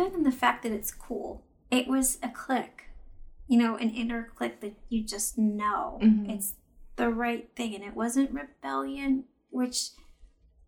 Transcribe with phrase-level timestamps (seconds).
[0.00, 2.90] other than the fact that it's cool, it was a click,
[3.48, 6.30] you know, an inner click that you just know Mhm.
[6.30, 6.54] it's
[6.96, 7.74] the right thing.
[7.74, 9.90] And it wasn't rebellion, which,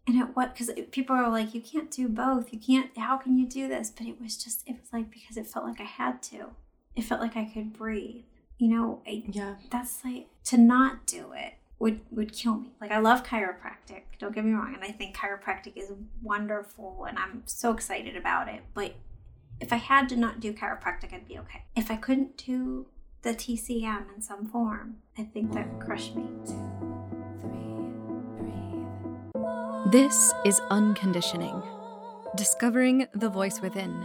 [0.07, 2.53] and it what, because people are like, you can't do both.
[2.53, 3.91] You can't, how can you do this?
[3.91, 6.51] But it was just, it was like, because it felt like I had to.
[6.97, 8.25] It felt like I could breathe.
[8.59, 9.57] You know, I, Yeah.
[9.71, 12.73] that's like to not do it would would kill me.
[12.81, 14.03] Like I love chiropractic.
[14.21, 15.91] Don't get me wrong, and I think chiropractic is
[16.23, 18.63] wonderful, and I'm so excited about it.
[18.73, 18.95] But
[19.63, 21.63] if I had to not do chiropractic, I'd be okay.
[21.77, 22.89] If I couldn't do
[23.23, 26.25] the TCM in some form, I think that would crush me.
[29.93, 31.63] This is Unconditioning
[32.37, 34.05] Discovering the Voice Within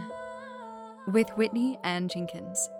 [1.08, 2.70] with Whitney Ann Jenkins.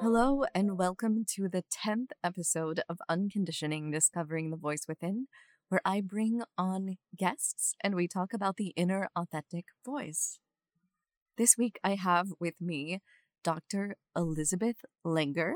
[0.00, 5.26] Hello, and welcome to the 10th episode of Unconditioning Discovering the Voice Within,
[5.70, 10.40] where I bring on guests and we talk about the inner authentic voice.
[11.38, 13.00] This week I have with me
[13.44, 13.94] Dr.
[14.16, 15.52] Elizabeth Langer,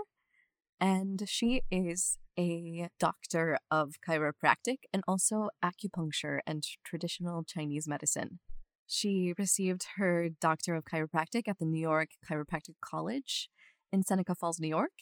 [0.81, 8.39] and she is a doctor of chiropractic and also acupuncture and traditional Chinese medicine.
[8.87, 13.49] She received her Doctor of Chiropractic at the New York Chiropractic College
[13.93, 14.93] in Seneca Falls, New York,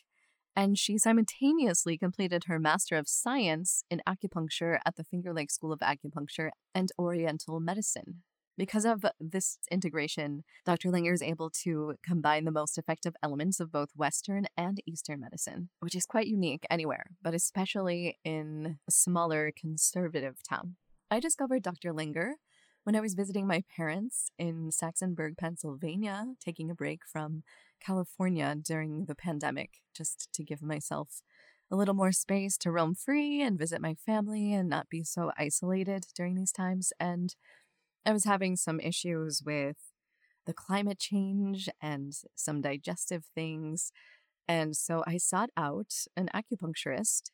[0.54, 5.72] and she simultaneously completed her Master of Science in Acupuncture at the Finger Lakes School
[5.72, 8.22] of Acupuncture and Oriental Medicine.
[8.58, 10.90] Because of this integration, Dr.
[10.90, 15.70] Langer is able to combine the most effective elements of both Western and Eastern medicine,
[15.80, 20.76] which is quite unique anywhere, but especially in a smaller conservative town.
[21.10, 21.94] I discovered Dr.
[21.94, 22.32] Langer
[22.84, 27.44] when I was visiting my parents in Saxonburg, Pennsylvania, taking a break from
[27.84, 31.22] California during the pandemic, just to give myself
[31.70, 35.32] a little more space to roam free and visit my family and not be so
[35.38, 36.92] isolated during these times.
[37.00, 37.34] And
[38.04, 39.76] I was having some issues with
[40.44, 43.92] the climate change and some digestive things.
[44.46, 47.30] And so I sought out an acupuncturist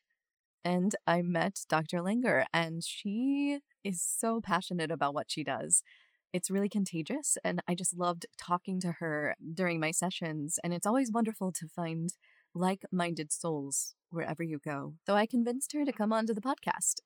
[0.63, 1.99] and I met Dr.
[1.99, 5.83] Langer, and she is so passionate about what she does.
[6.31, 10.59] It's really contagious, and I just loved talking to her during my sessions.
[10.63, 12.09] And it's always wonderful to find
[12.53, 14.93] like minded souls wherever you go.
[15.05, 17.01] So I convinced her to come onto the podcast.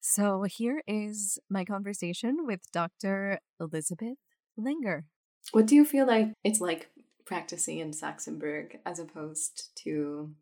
[0.00, 3.38] So here is my conversation with Dr.
[3.58, 4.18] Elizabeth
[4.58, 5.04] Langer.
[5.52, 6.90] What do you feel like it's like
[7.24, 10.34] practicing in Saxonburg as opposed to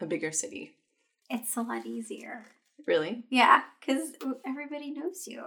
[0.00, 0.74] a bigger city?
[1.30, 2.46] It's a lot easier.
[2.86, 3.24] Really?
[3.28, 4.12] Yeah, because
[4.46, 5.46] everybody knows you.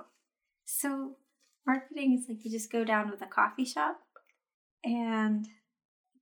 [0.66, 1.16] So
[1.66, 4.00] marketing is like you just go down to the coffee shop
[4.84, 5.48] and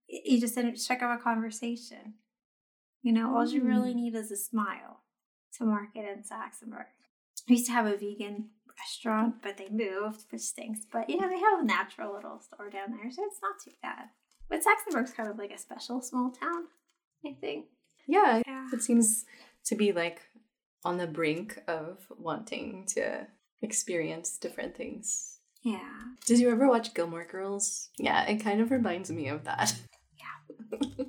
[0.08, 2.16] you just strike up a conversation.
[3.02, 3.98] You know, all you really mm.
[3.98, 5.02] need is a smile
[5.58, 6.86] to market in Saxonburg.
[7.48, 10.82] We used to have a vegan restaurant, but they moved, which stinks.
[10.92, 13.72] But you know, they have a natural little store down there, so it's not too
[13.82, 14.10] bad.
[14.50, 16.66] But Saxonburg's kind of like a special small town,
[17.26, 17.66] I think.
[18.08, 18.42] Yeah.
[18.46, 18.68] Yeah.
[18.74, 19.26] It seems
[19.66, 20.22] to be like
[20.84, 23.28] on the brink of wanting to
[23.62, 25.40] experience different things.
[25.64, 25.80] Yeah.
[26.26, 27.90] Did you ever watch Gilmore Girls?
[27.98, 29.76] Yeah, it kind of reminds me of that.
[30.18, 31.06] Yeah.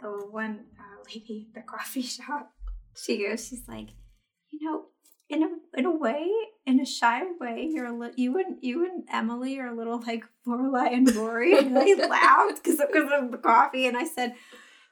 [0.00, 2.52] the one uh, lady at the coffee shop,
[2.96, 3.88] she goes, she's like,
[4.50, 4.84] you know,
[5.30, 5.48] in a
[5.78, 6.28] in a way,
[6.66, 10.00] in a shy way, you're a li- you and you and Emily are a little
[10.00, 11.56] like Lorelai and Rory.
[11.56, 14.34] And I laughed because because of the coffee, and I said,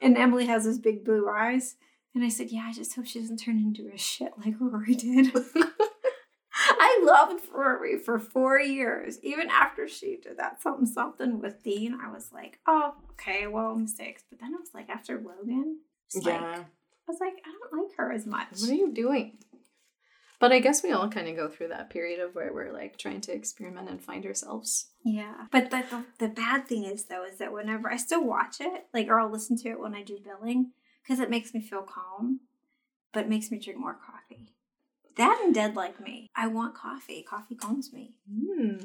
[0.01, 1.75] and Emily has those big blue eyes,
[2.15, 4.95] and I said, yeah, I just hope she doesn't turn into a shit like Rory
[4.95, 5.33] did.
[6.99, 9.19] I loved Rory for four years.
[9.23, 13.75] Even after she did that something something with Dean, I was like, oh, okay, well,
[13.75, 14.23] mistakes.
[14.29, 15.79] But then I was like, after Logan,
[16.13, 16.21] yeah.
[16.31, 16.65] like, I
[17.07, 18.47] was like, I don't like her as much.
[18.59, 19.37] What are you doing?
[20.39, 22.97] But I guess we all kind of go through that period of where we're like
[22.97, 24.87] trying to experiment and find ourselves.
[25.03, 25.47] Yeah.
[25.51, 28.85] But the, the, the bad thing is, though, is that whenever I still watch it,
[28.93, 30.71] like, or I'll listen to it when I do billing,
[31.03, 32.39] because it makes me feel calm,
[33.11, 34.53] but it makes me drink more coffee.
[35.17, 36.29] That and dead like me.
[36.35, 37.23] I want coffee.
[37.23, 38.15] Coffee calms me.
[38.29, 38.77] Hmm.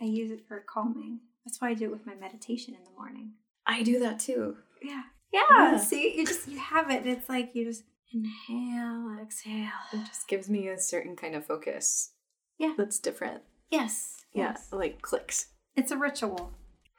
[0.00, 1.20] I use it for calming.
[1.44, 3.32] That's why I do it with my meditation in the morning.
[3.66, 4.56] I do that too.
[4.82, 5.02] Yeah.
[5.32, 5.42] Yeah.
[5.50, 5.76] Yeah.
[5.78, 7.06] See, you just, you have it.
[7.06, 9.70] It's like you just inhale, exhale.
[9.92, 12.12] It just gives me a certain kind of focus.
[12.58, 12.74] Yeah.
[12.76, 13.42] That's different.
[13.70, 14.24] Yes.
[14.32, 14.50] Yeah.
[14.50, 14.68] Yes.
[14.72, 15.46] Like clicks.
[15.76, 16.52] It's a ritual.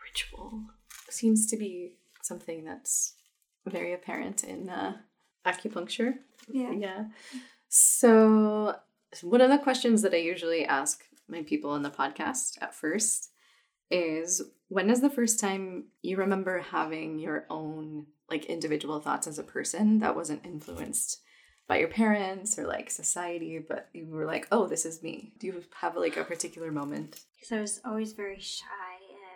[0.04, 0.64] Ritual
[1.10, 3.14] seems to be something that's
[3.66, 4.98] very apparent in uh,
[5.46, 6.16] acupuncture.
[6.52, 6.72] Yeah.
[6.72, 7.04] Yeah.
[7.74, 8.76] So,
[9.22, 13.30] one of the questions that I usually ask my people on the podcast at first
[13.90, 19.40] is when is the first time you remember having your own like individual thoughts as
[19.40, 21.22] a person that wasn't influenced
[21.66, 25.32] by your parents or like society, but you were like, oh, this is me?
[25.40, 27.22] Do you have like a particular moment?
[27.36, 28.66] Because I was always very shy.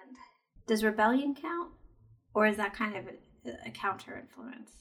[0.07, 0.17] And
[0.67, 1.71] does rebellion count?
[2.33, 4.71] Or is that kind of a, a counter influence?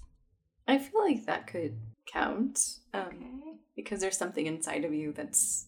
[0.67, 3.59] I feel like that could count um, Okay.
[3.77, 5.67] because there's something inside of you that's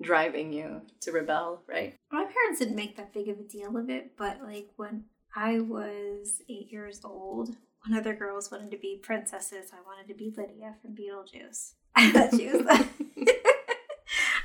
[0.00, 1.94] driving you to rebel, right?
[2.10, 5.04] My parents didn't make that big of a deal of it, but like when
[5.36, 7.56] I was eight years old,
[7.94, 9.70] of the girls wanted to be princesses.
[9.72, 11.72] I wanted to be Lydia from Beetlejuice.
[11.96, 12.88] I thought she was the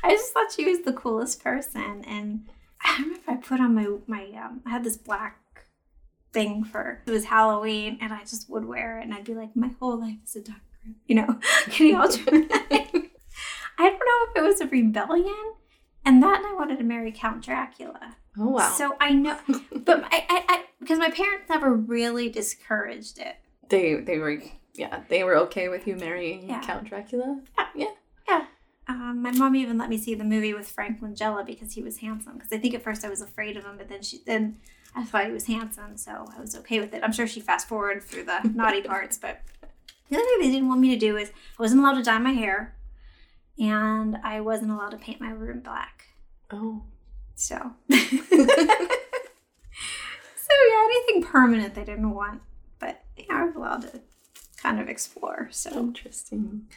[0.03, 2.03] I just thought she was the coolest person.
[2.05, 2.47] And
[2.83, 5.39] I remember if I put on my my um I had this black
[6.33, 9.55] thing for it was Halloween and I just would wear it and I'd be like,
[9.55, 10.95] my whole life is a dark room.
[11.07, 11.39] You know,
[11.69, 12.61] getting all dramatic.
[13.79, 15.53] I don't know if it was a rebellion.
[16.05, 18.15] And that and I wanted to marry Count Dracula.
[18.39, 18.71] Oh wow.
[18.71, 19.37] So I know,
[19.71, 23.35] but I, I, I, because my parents never really discouraged it.
[23.69, 24.41] they they were
[24.75, 26.61] yeah, they were okay with you marrying Yeah.
[26.61, 27.41] Count Dracula?
[27.57, 27.87] Yeah, yeah.
[28.29, 28.45] yeah.
[28.87, 31.97] Um, my mom even let me see the movie with Frank Langella because he was
[31.97, 32.35] handsome.
[32.35, 34.57] Because I think at first I was afraid of him, but then she then
[34.95, 37.03] I thought he was handsome, so I was okay with it.
[37.03, 39.41] I'm sure she fast forwarded through the naughty parts, but
[40.09, 42.17] the other thing they didn't want me to do is I wasn't allowed to dye
[42.17, 42.75] my hair,
[43.59, 46.07] and I wasn't allowed to paint my room black.
[46.51, 46.83] Oh.
[47.35, 47.55] So,
[47.89, 47.97] so
[50.69, 52.41] yeah, anything permanent they didn't want,
[52.79, 54.01] but yeah, I was allowed to
[54.61, 55.49] kind of explore.
[55.51, 56.67] So Interesting.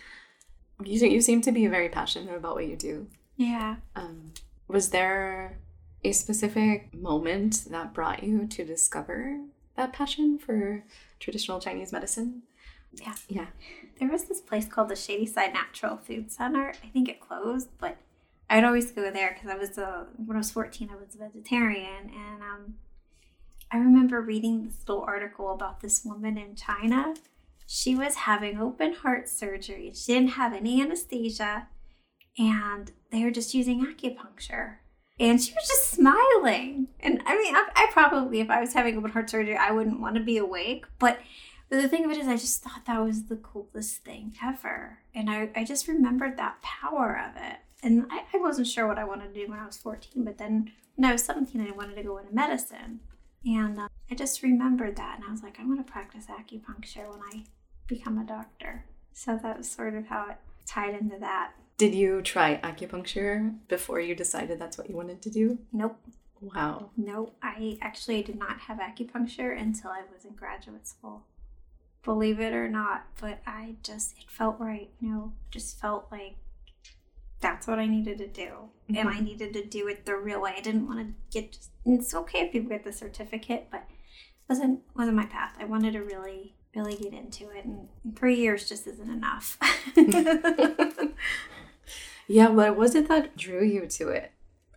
[0.85, 3.07] You, you seem to be very passionate about what you do.
[3.37, 4.33] yeah, Um,
[4.69, 5.59] was there
[6.03, 9.41] a specific moment that brought you to discover
[9.77, 10.85] that passion for
[11.19, 12.43] traditional Chinese medicine?
[12.95, 13.15] Yeah.
[13.29, 13.47] Yeah.
[13.99, 16.73] there was this place called the Shady Side Natural Food Center.
[16.83, 17.97] I think it closed, but
[18.49, 21.19] I'd always go there because I was a when I was fourteen, I was a
[21.19, 22.75] vegetarian, and um,
[23.71, 27.15] I remember reading this little article about this woman in China.
[27.67, 29.93] She was having open heart surgery.
[29.95, 31.69] She didn't have any anesthesia,
[32.37, 34.79] and they were just using acupuncture.
[35.21, 36.89] And she was just smiling.
[36.99, 40.01] And I mean, I, I probably, if I was having open heart surgery, I wouldn't
[40.01, 40.87] want to be awake.
[40.99, 41.21] But
[41.71, 44.99] but the thing of it is, I just thought that was the coolest thing ever.
[45.15, 47.59] And I, I just remembered that power of it.
[47.81, 50.37] And I, I wasn't sure what I wanted to do when I was 14, but
[50.37, 53.01] then when I was 17, I wanted to go into medicine.
[53.45, 55.17] And uh, I just remembered that.
[55.17, 57.45] And I was like, I want to practice acupuncture when I
[57.87, 58.85] become a doctor.
[59.13, 61.53] So that was sort of how it tied into that.
[61.81, 65.59] Did you try acupuncture before you decided that's what you wanted to do?
[65.73, 65.97] Nope.
[66.43, 66.91] Wow.
[66.95, 71.23] No, I actually did not have acupuncture until I was in graduate school.
[72.05, 74.91] Believe it or not, but I just, it felt right.
[75.01, 76.37] You know, just felt like
[77.41, 78.69] that's what I needed to do.
[78.91, 79.25] And I mm-hmm.
[79.25, 80.53] needed to do it the real way.
[80.59, 83.87] I didn't want to get just, and it's okay if people get the certificate, but
[83.89, 85.57] it wasn't, wasn't my path.
[85.59, 87.65] I wanted to really, really get into it.
[87.65, 89.57] And three years just isn't enough.
[92.31, 94.31] Yeah, what was it that drew you to it?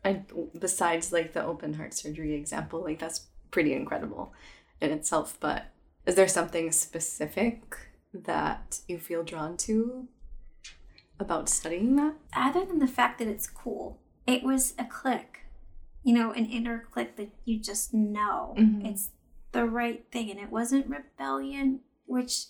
[0.04, 0.24] I,
[0.58, 4.34] besides like the open heart surgery example, like that's pretty incredible
[4.82, 5.38] in itself.
[5.40, 5.68] But
[6.06, 7.78] is there something specific
[8.14, 10.08] that you feel drawn to
[11.20, 12.16] about studying that?
[12.36, 15.46] other than the fact that it's cool, it was a click,
[16.04, 18.86] you know, an inner click that you just know Mhm.
[18.92, 19.12] it's
[19.52, 20.32] the right thing.
[20.32, 22.48] And it wasn't rebellion, which,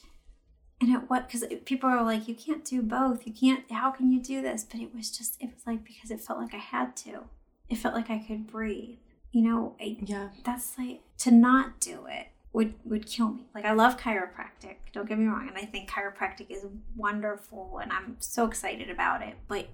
[0.84, 3.26] and it what, because people are like, you can't do both.
[3.26, 4.64] You can't, how can you do this?
[4.64, 7.22] But it was just, it was like, because it felt like I had to.
[7.70, 8.98] It felt like I could breathe.
[9.32, 10.30] You know, I, Yeah.
[10.44, 13.48] that's like, to not do it would would kill me.
[13.56, 14.76] Like I love chiropractic.
[14.92, 19.24] Don't get me wrong, and I think chiropractic is wonderful, and I'm so excited about
[19.24, 19.36] it.
[19.48, 19.70] But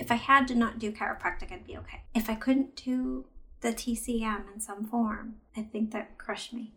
[0.00, 2.02] if I had to not do chiropractic, I'd be okay.
[2.16, 3.26] If I couldn't do
[3.60, 6.72] the TCM in some form, I think that crushed me.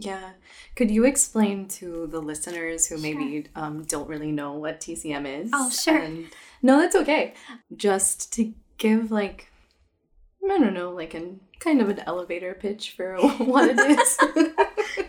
[0.00, 0.30] Yeah.
[0.74, 5.50] Could you explain to the listeners who maybe um, don't really know what TCM is?
[5.52, 5.98] Oh, sure.
[5.98, 6.26] And,
[6.62, 7.34] no, that's okay.
[7.76, 9.48] Just to give like,
[10.44, 14.18] I don't know, like an kind of an elevator pitch for what it is.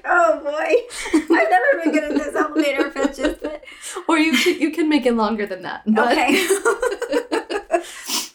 [0.08, 3.63] Oh boy, I've never been good at this elevator pitches, but
[4.08, 5.82] or you can, you can make it longer than that.
[5.86, 6.48] But okay.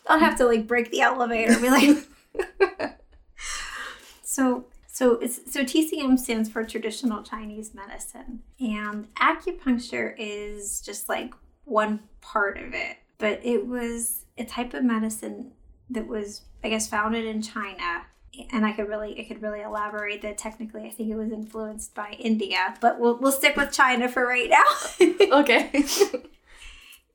[0.06, 2.68] I'll have to like break the elevator and be like.
[4.22, 4.66] so
[5.00, 11.32] so so TCM stands for traditional Chinese medicine, and acupuncture is just like
[11.64, 12.98] one part of it.
[13.16, 15.52] But it was a type of medicine
[15.88, 18.02] that was, I guess, founded in China.
[18.52, 20.36] And I could really, I could really elaborate that.
[20.36, 24.26] Technically, I think it was influenced by India, but we'll we'll stick with China for
[24.26, 24.68] right now.
[25.40, 25.70] okay.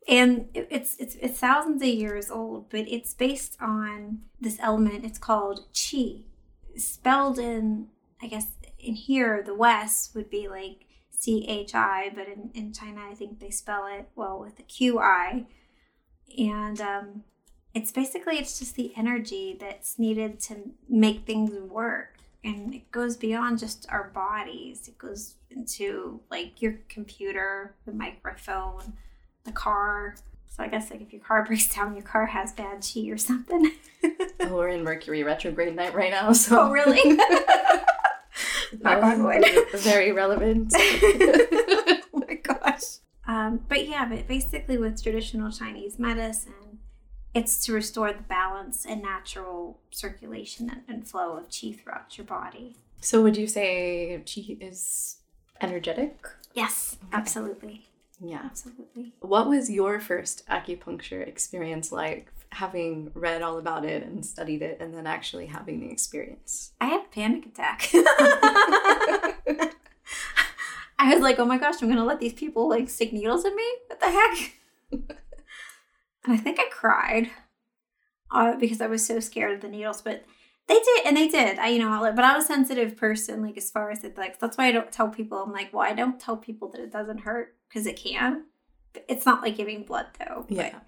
[0.08, 5.04] and it- it's it's it's thousands of years old but it's based on this element
[5.04, 6.18] it's called chi
[6.78, 7.88] spelled in
[8.22, 8.48] i guess
[8.80, 10.86] in here the west would be like
[11.18, 14.64] C H I, but in, in China, I think they spell it well with a
[14.64, 15.46] Q I.
[16.38, 17.24] And um,
[17.74, 23.18] it's basically it's just the energy that's needed to make things work, and it goes
[23.18, 24.88] beyond just our bodies.
[24.88, 28.94] It goes into like your computer, the microphone,
[29.46, 30.16] the car.
[30.56, 33.18] So I guess like if your car breaks down, your car has bad chi or
[33.18, 33.72] something.
[34.42, 37.18] Oh, we're in Mercury retrograde night right now, so oh really?
[38.80, 39.44] Knock on wood.
[39.74, 40.72] Very relevant.
[40.76, 42.98] oh my gosh.
[43.26, 46.80] Um, but yeah, but basically with traditional Chinese medicine,
[47.34, 52.26] it's to restore the balance and natural circulation and, and flow of qi throughout your
[52.26, 52.76] body.
[53.02, 55.18] so would you say chi is
[55.62, 56.28] energetic?
[56.54, 57.88] Yes, absolutely.
[58.20, 58.42] Yeah.
[58.46, 59.14] Absolutely.
[59.20, 64.78] What was your first acupuncture experience like, having read all about it and studied it,
[64.80, 66.72] and then actually having the experience?
[66.80, 67.90] I had a panic attack.
[70.98, 73.56] I was like, oh my gosh, I'm gonna let these people like stick needles in
[73.56, 73.68] me?
[73.88, 74.54] What the heck?
[76.24, 77.30] and I think I cried
[78.32, 80.24] uh, because I was so scared of the needles, but
[80.68, 81.60] they did, and they did.
[81.60, 84.58] I, you know, but I'm a sensitive person, like as far as it, like that's
[84.58, 85.38] why I don't tell people.
[85.38, 88.46] I'm like, well, I don't tell people that it doesn't hurt because it can.
[89.08, 90.46] It's not like giving blood though.
[90.50, 90.80] Yeah.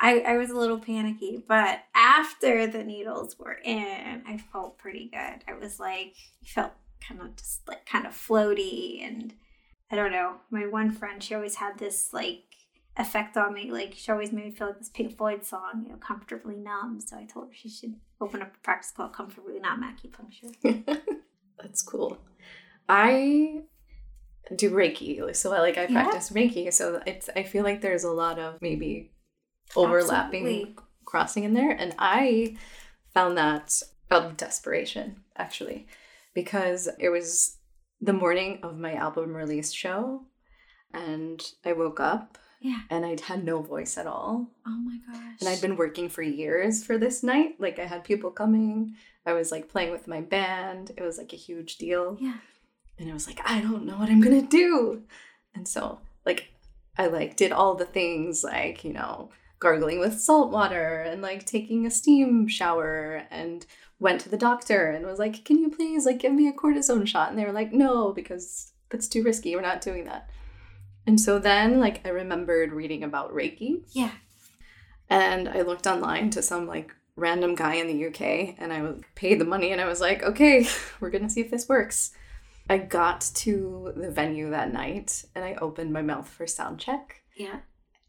[0.00, 5.10] I, I was a little panicky, but after the needles were in, I felt pretty
[5.12, 5.44] good.
[5.48, 9.04] I was like, I felt kind of just like kind of floaty.
[9.04, 9.34] And
[9.90, 12.47] I don't know, my one friend, she always had this like
[12.98, 13.70] effect on me.
[13.70, 17.00] Like, she always made me feel like this Pink Floyd song, you know, comfortably numb.
[17.00, 20.84] So I told her she should open up a practice called Comfortably Numb Acupuncture.
[21.62, 22.18] That's cool.
[22.88, 23.62] I
[24.56, 26.02] do Reiki, so I like I Yeah.
[26.04, 26.72] practice Reiki.
[26.72, 29.12] So it's I feel like there's a lot of maybe
[29.76, 30.76] overlapping Absolutely.
[31.04, 32.56] crossing in there, and I
[33.14, 35.86] found that out of desperation actually,
[36.34, 37.58] because it was
[38.00, 40.22] the morning of my album release show,
[40.94, 42.80] and I woke up Yeah.
[42.90, 44.48] and I'd had no voice at all.
[44.66, 45.36] Oh my gosh.
[45.40, 47.56] And I'd been working for years for this night.
[47.58, 48.94] Like I had people coming.
[49.24, 50.90] I was like playing with my band.
[50.96, 52.16] It was like a huge deal.
[52.20, 52.38] Yeah.
[52.98, 55.02] And I was like, I don't know what I'm gonna do.
[55.54, 56.48] And so like
[56.96, 61.44] I like did all the things like, you know, gargling with salt water and like
[61.44, 63.66] taking a steam shower and
[64.00, 67.06] went to the doctor and was like, Can you please like give me a cortisone
[67.06, 67.30] shot?
[67.30, 69.54] And they were like, No, because that's too risky.
[69.54, 70.28] We're not doing that.
[71.08, 74.12] And so then like I remembered reading about Reiki Yeah.
[75.10, 79.00] and I looked online to some like random guy in the UK and I was
[79.14, 80.66] paid the money and I was like, okay,
[81.00, 82.12] we're gonna see if this works.
[82.70, 87.22] I got to the venue that night and I opened my mouth for sound check
[87.34, 87.60] Yeah.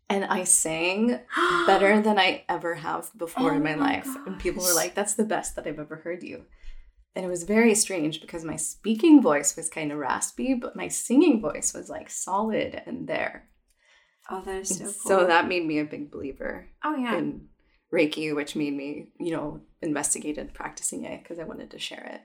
[0.10, 1.20] and I sang
[1.66, 4.08] better than I ever have before Oh in my, my life.
[4.28, 6.44] And people were like, that's the best that I've ever heard you.
[7.16, 10.88] And it was very strange because my speaking voice was kind of raspy, but my
[10.88, 13.50] singing voice was like solid and there.
[14.30, 14.94] Oh, that is so cool.
[14.94, 17.18] so that made me a big believer Oh yeah.
[17.18, 17.48] in
[17.92, 22.22] Reiki, which made me, you know, investigated practicing it because I wanted to share it.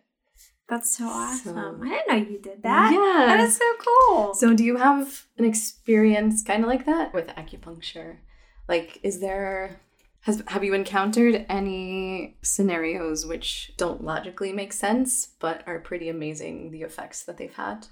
[0.69, 1.55] That's so awesome.
[1.57, 2.93] So- I didn't know you did that.
[2.93, 3.27] Yeah.
[3.27, 4.35] That is so cool.
[4.35, 8.19] So, do you have an experience kind of like that with acupuncture?
[8.69, 9.81] Like, is there
[10.25, 16.71] has have you encountered any scenarios which don't logically make sense but are pretty amazing
[16.71, 17.87] the effects that they've had?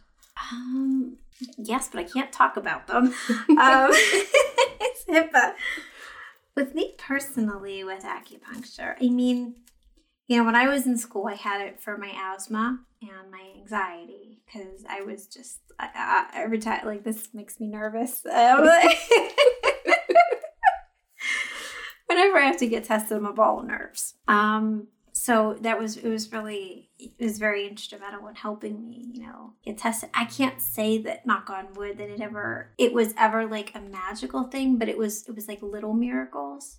[0.50, 1.18] um,
[1.58, 3.06] yes, but I can't talk about them.
[3.06, 3.14] um,
[3.92, 5.54] it's HIPAA.
[6.54, 9.56] With me personally, with acupuncture, I mean,
[10.26, 13.52] you know, when I was in school, I had it for my asthma and my
[13.58, 18.24] anxiety because I was just I, I, every time like this makes me nervous.
[18.26, 18.64] Um,
[22.14, 24.14] whenever I have to get tested, I'm a ball of nerves.
[24.28, 29.22] Um, so that was it was really it was very instrumental in helping me, you
[29.22, 30.08] know, get tested.
[30.14, 33.80] I can't say that knock on wood that it ever it was ever like a
[33.80, 36.78] magical thing, but it was it was like little miracles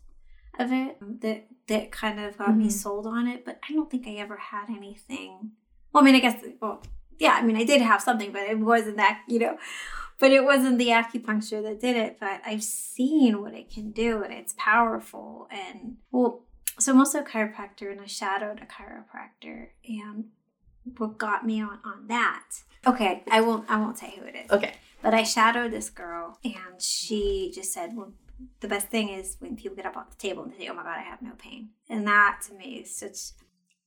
[0.60, 2.72] of it that that kind of got me Mhm.
[2.72, 3.46] sold on it.
[3.46, 5.52] But I don't think I ever had anything.
[5.94, 6.82] Well, I mean, I guess well,
[7.20, 9.58] yeah, I mean, I did have something, but it wasn't that you know.
[10.20, 12.18] But it wasn't the acupuncture that did it.
[12.20, 15.48] But I've seen what it can do, and it's powerful.
[15.52, 16.44] And well,
[16.80, 20.26] so I'm also a chiropractor, and I shadowed a chiropractor, and
[20.98, 22.44] what got me on on that.
[22.86, 24.52] Okay, I won't I won't say who it is.
[24.52, 24.74] Okay.
[25.02, 28.14] But I shadowed this girl, and she just said, "Well,
[28.62, 30.74] the best thing is when people get up off the table and they say, "Oh
[30.74, 33.38] my God, I have no pain," and that to me is such.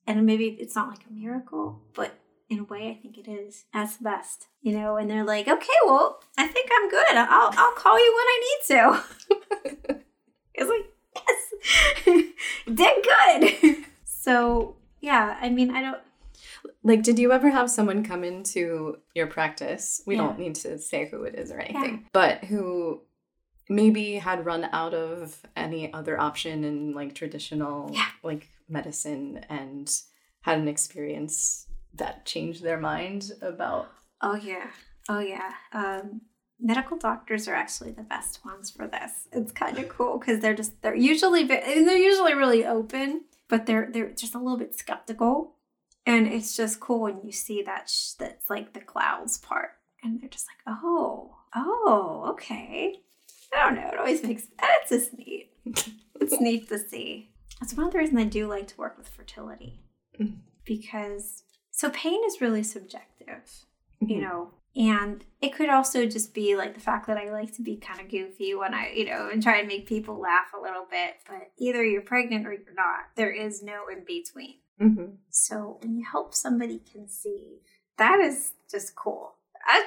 [0.06, 3.64] And maybe it's not like a miracle, but in a way, I think it is.
[3.74, 4.96] That's the best, you know.
[4.96, 7.16] And they're like, "Okay, well, I think I'm good.
[7.16, 10.00] I'll I'll call you when I need to."
[10.54, 11.26] it's like,
[12.06, 12.32] yes,
[12.74, 13.84] did good.
[14.04, 15.98] so yeah, I mean, I don't.
[16.82, 20.02] Like, did you ever have someone come into your practice?
[20.06, 20.22] We Yeah.
[20.22, 23.02] don't need to say who it is or anything, but who
[23.68, 28.06] maybe had run out of any other option in like traditional Yeah.
[28.22, 29.92] like medicine and
[30.42, 31.66] had an experience
[31.98, 33.88] that change their mind about
[34.22, 34.70] Oh yeah.
[35.08, 35.52] Oh yeah.
[35.72, 36.22] Um,
[36.58, 39.28] medical doctors are actually the best ones for this.
[39.32, 43.66] It's kind of cool because they're just they're usually and they're usually really open, but
[43.66, 45.54] they're they're just a little bit skeptical,
[46.06, 49.70] and it's just cool when you see that sh- that's like the clouds part,
[50.02, 53.00] and they're just like, oh, oh, okay.
[53.54, 53.88] I don't know.
[53.92, 55.50] It always makes it's just neat.
[56.18, 57.30] It's neat to see.
[57.60, 59.82] That's one of the reasons I do like to work with fertility
[60.18, 60.38] Mhm.
[60.64, 61.42] because
[61.78, 63.44] so pain is really subjective
[64.00, 64.22] you Mhm.
[64.22, 67.76] know and it could also just be like the fact that i like to be
[67.76, 70.86] kind of goofy when i you know and try and make people laugh a little
[70.90, 75.16] bit but either you're pregnant or you're not there is no in between Mhm.
[75.30, 77.60] so when you help somebody conceive
[77.96, 79.36] that is just cool
[79.68, 79.78] I,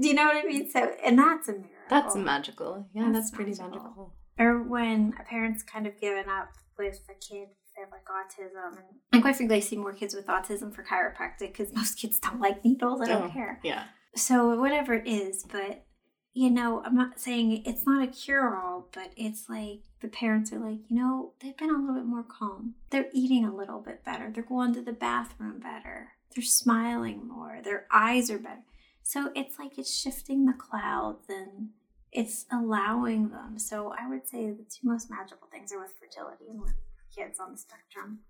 [0.00, 2.72] do you know what i mean so and that's a miracle That's magical.
[2.92, 3.70] Yeah, That's that's, pretty magical.
[3.82, 4.14] magical.
[4.38, 8.78] or when a parent's kind of given up with a kid they have like autism
[8.78, 12.18] and, and quite frankly i see more kids with autism for chiropractic because most kids
[12.18, 13.32] don't like needles i don't Oh.
[13.32, 13.60] care.
[13.62, 13.84] Yeah.
[14.14, 15.84] so whatever it is but
[16.32, 20.58] you know i'm not saying it's not a cure-all but it's like the parents are
[20.58, 22.74] like you know they've been a little bit more calm.
[22.90, 24.30] They're eating a little bit better.
[24.30, 26.10] They're going to the bathroom better.
[26.34, 27.60] They're smiling more.
[27.64, 28.60] Their eyes are better.
[29.02, 31.70] So it's like it's shifting the clouds and
[32.12, 33.58] it's allowing them.
[33.58, 36.74] So i would say the two most magical things are with fertility and with
[37.16, 38.20] kids on the spectrum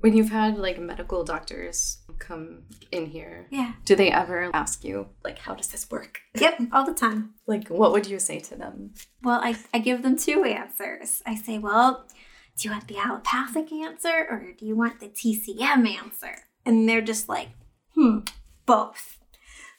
[0.00, 5.08] When you've had like medical doctors come in here, yeah do they ever ask you
[5.24, 6.20] like, how does this work?
[6.34, 8.92] yep all the time Like, what would you say to them?
[9.22, 11.22] Well, I, I give them two answers.
[11.26, 12.06] I say, well,
[12.56, 16.34] do you want the allopathic answer or do you want the TCM answer?
[16.66, 17.50] And they're just like,
[17.94, 18.18] hmm,
[18.66, 19.18] both.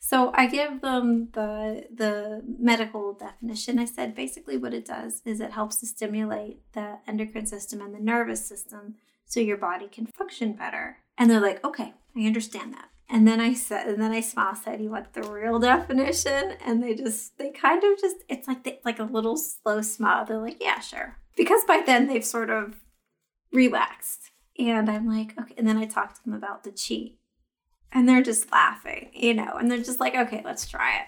[0.09, 3.77] So I give them the the medical definition.
[3.77, 7.93] I said basically what it does is it helps to stimulate the endocrine system and
[7.93, 10.97] the nervous system so your body can function better.
[11.15, 12.89] And they're like, okay, I understand that.
[13.07, 16.81] And then I said, and then I smiled, said, "You want the real definition?" And
[16.81, 20.25] they just, they kind of just, it's like they, like a little slow smile.
[20.25, 22.77] They're like, "Yeah, sure," because by then they've sort of
[23.53, 24.31] relaxed.
[24.57, 25.55] And I'm like, okay.
[25.57, 27.15] And then I talked to them about the chi,
[27.91, 29.54] and they're just laughing, you know.
[29.60, 31.08] And they're just like, "Okay, let's try it,"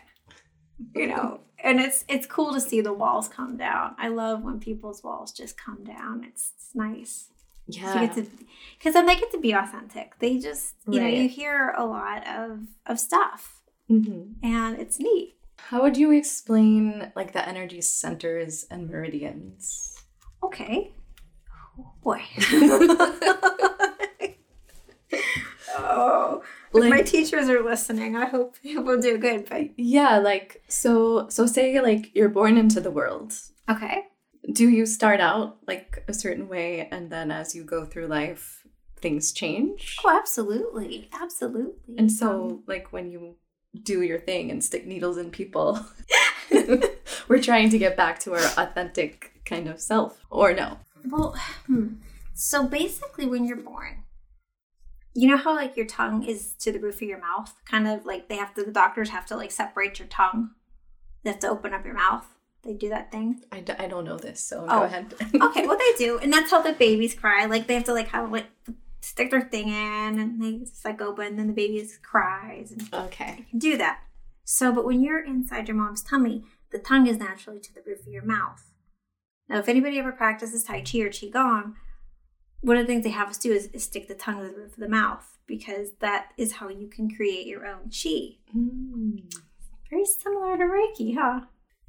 [1.00, 1.42] you know.
[1.64, 3.94] And it's it's cool to see the walls come down.
[4.00, 6.24] I love when people's walls just come down.
[6.24, 7.28] It's, it's nice.
[7.68, 8.08] Yeah.
[8.08, 10.18] Because then they get to be authentic.
[10.18, 14.34] They just, you know, you hear a lot of of stuff, Mhm.
[14.42, 15.36] and it's neat.
[15.60, 19.96] How would you explain like the energy centers and meridians?
[20.42, 20.94] Okay.
[21.78, 22.24] Oh, boy.
[25.78, 28.16] oh, if my teachers are listening.
[28.16, 29.50] I hope people do good.
[29.50, 33.34] But Yeah, like so so say like you're born into the world.
[33.70, 34.06] okay,
[34.52, 38.64] Do you start out like a certain way and then as you go through life
[39.02, 39.98] things change?
[40.06, 41.96] oh, absolutely, absolutely.
[41.98, 43.36] And so Um, like when you
[43.84, 45.80] do your thing and stick needles in people,
[47.28, 50.20] we're trying to get back to our authentic kind of self.
[50.30, 50.78] Or no.
[51.10, 51.36] well,
[51.68, 51.96] hmm.
[52.34, 54.01] so basically, when you're born.
[55.14, 58.06] You know how like your tongue is to the roof of your mouth, kind of
[58.06, 58.64] like they have to.
[58.64, 60.52] The doctors have to like separate your tongue.
[61.24, 62.26] They have to open up your mouth.
[62.64, 63.42] They do that thing.
[63.52, 64.80] I, d- I don't know this, so Oh.
[64.80, 65.14] go ahead.
[65.42, 67.46] okay, well they do, and that's how the babies cry.
[67.46, 68.48] Like they have to like have like
[69.02, 72.88] stick their thing in, and they just like open, and then the baby cries, and
[72.94, 73.46] okay.
[73.50, 74.02] can do that.
[74.46, 78.02] So, but when you're inside your mom's tummy, the tongue is naturally to the roof
[78.02, 78.64] of your mouth.
[79.50, 81.74] Now, if anybody ever practices Tai Chi or Qigong,
[82.62, 84.58] one of the things they have us do is, is stick the tongue to the
[84.58, 88.38] roof of the mouth because that is how you can create your own Qi.
[88.56, 89.34] Mm.
[89.90, 91.42] Very similar to Reiki, huh?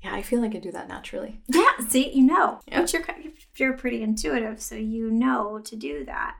[0.02, 1.40] Yeah, I feel like I do that naturally.
[1.48, 2.80] Yeah, see, you know, Yeah.
[2.80, 6.36] but you're you're pretty intuitive, so you know to do that.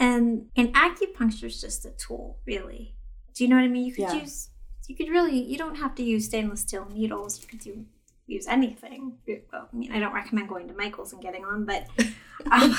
[0.00, 2.96] And and acupuncture is just a tool, really.
[3.34, 3.84] Do you know what I mean?
[3.84, 4.14] You could Yeah.
[4.20, 4.50] use,
[4.88, 7.40] you could really, you don't have to use stainless steel needles.
[7.40, 7.84] You could do
[8.26, 9.18] use anything.
[9.52, 11.86] Well, I mean, I don't recommend going to Michael's and getting on, but
[12.50, 12.76] um,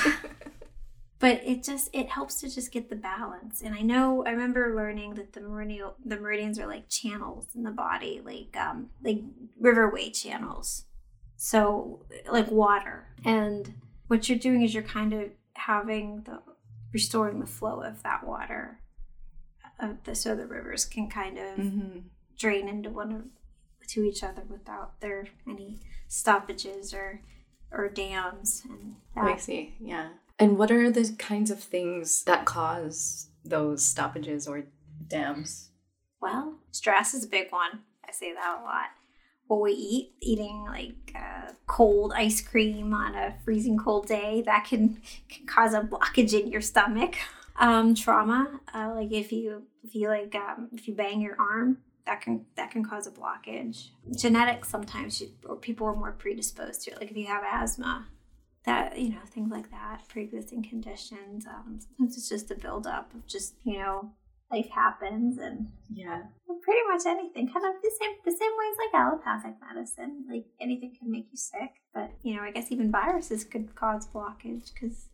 [1.20, 3.62] but it just it helps to just get the balance.
[3.62, 7.62] And I know I remember learning that the meridian the meridians are like channels in
[7.62, 9.20] the body, like um like
[9.62, 10.86] riverway channels.
[11.36, 13.06] So like water.
[13.24, 13.74] And
[14.08, 16.40] what you're doing is you're kind of having the
[16.92, 18.80] restoring the flow of that water.
[19.78, 21.98] Of the, so the rivers can kind of Mm-hmm.
[22.38, 23.22] drain into one of
[23.88, 27.22] to each other without there any stoppages or
[27.72, 29.24] or dams and that.
[29.24, 29.74] I see.
[29.80, 30.10] Yeah.
[30.40, 34.64] And what are the kinds of things that cause those stoppages or
[35.06, 35.68] dams?
[36.20, 37.80] Well, stress is a big one.
[38.08, 38.86] I say that a lot.
[39.48, 44.64] What we eat, eating like uh, cold ice cream on a freezing cold day, that
[44.64, 47.16] can, can cause a blockage in your stomach.
[47.58, 52.22] Um, trauma, uh, like if you you like um, if you bang your arm, that
[52.22, 53.88] can that can cause a blockage.
[54.16, 57.00] Genetics sometimes you, or people are more predisposed to it.
[57.00, 58.06] Like if you have asthma,
[58.64, 61.46] that you know things like that, pre-existing conditions.
[61.46, 64.12] Um, sometimes it's just a buildup of just you know
[64.52, 66.22] life happens and Yeah.
[66.64, 70.92] pretty much anything kind of the same the same ways like allopathic medicine like anything
[70.98, 75.06] can make you sick but you know i guess even viruses could cause blockage because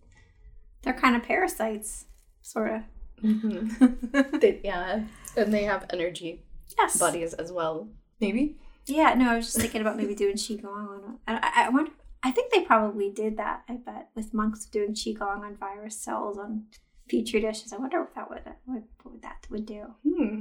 [0.82, 2.06] they're kind of parasites
[2.42, 2.80] sort of
[3.22, 4.38] Mm-hmm.
[4.40, 5.04] they, yeah,
[5.36, 6.42] and they have energy
[6.78, 7.88] yes bodies as well.
[8.20, 8.56] Maybe.
[8.86, 11.92] yeah no i was just thinking about maybe doing qigong on I, I, I wonder
[12.22, 16.38] i think they probably did that i bet with monks doing qigong on virus cells
[16.38, 16.64] on
[17.08, 20.40] petri dishes i wonder what that would what, what would that would do Hmm.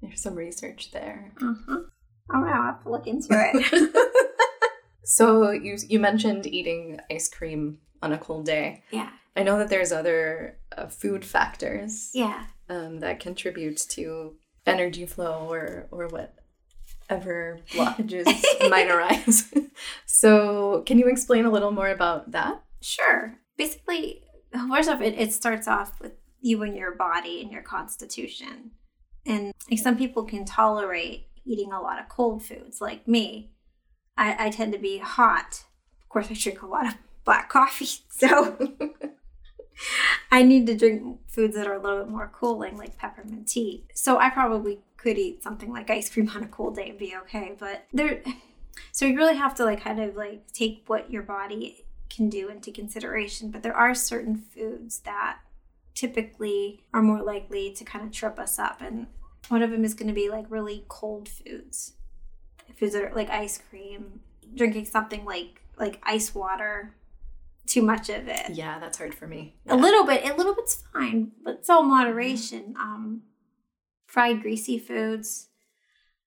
[0.00, 1.32] There's some research there.
[1.40, 1.80] uh-huh.
[2.30, 3.90] i don't know i'll have to look into it
[5.04, 8.82] So you you mentioned eating ice cream on a cold day.
[8.90, 15.04] yeah I know that there's other uh, food factors yeah um, that contribute to energy
[15.06, 16.08] flow or or
[17.12, 18.26] whatever blockages
[18.70, 19.52] might arise.
[20.06, 22.62] so can you explain a little more about that?
[22.80, 23.34] Sure.
[23.56, 24.22] Basically,
[24.70, 28.72] first off, it, it starts off with you and your body and your constitution.
[29.24, 33.52] And like some people can tolerate eating a lot of cold foods, like me.
[34.16, 35.64] I, I tend to be hot.
[36.02, 36.94] Of course, I drink a lot of
[37.24, 37.86] black coffee.
[38.10, 38.76] So
[40.30, 43.86] I need to drink foods that are a little bit more cooling, like peppermint tea.
[43.94, 47.16] So I probably could eat something like ice cream on a cold day and be
[47.22, 47.56] okay.
[47.58, 48.22] But there,
[48.92, 52.48] so you really have to like kind of like take what your body can do
[52.48, 53.50] into consideration.
[53.50, 55.38] But there are certain foods that
[55.94, 59.08] typically are more likely to kind of trip us up, and
[59.48, 61.94] one of them is going to be like really cold foods,
[62.76, 64.20] foods that are like ice cream,
[64.54, 66.94] drinking something like like ice water,
[67.66, 68.50] too much of it.
[68.50, 69.56] Yeah, that's hard for me.
[69.66, 72.74] A little bit, a little bit's fine, but it's all moderation.
[72.78, 73.22] Um,
[74.12, 75.48] fried greasy foods,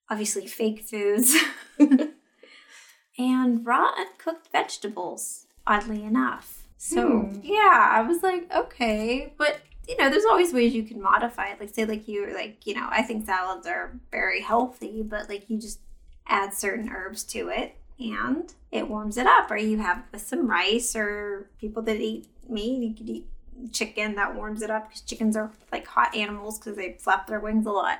[0.10, 1.36] obviously fake foods,
[3.17, 5.45] and raw uncooked vegetables.
[5.67, 7.39] Oddly enough, so Hmm.
[7.43, 11.60] yeah, I was like, okay, but you know, there's always ways you can modify it.
[11.60, 15.50] Like say, like you're like you know, I think salads are very healthy, but like
[15.50, 15.80] you just
[16.28, 20.21] add certain herbs to it and it warms it up or you have it with
[20.21, 23.28] some rice or people that eat meat you could eat
[23.72, 27.39] chicken that warms it up because chickens are like hot animals because they flap their
[27.39, 28.00] wings a lot